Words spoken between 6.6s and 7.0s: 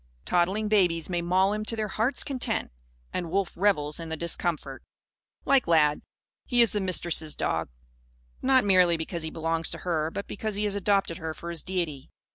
is the